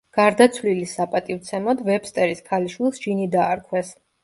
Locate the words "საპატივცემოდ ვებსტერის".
0.99-2.43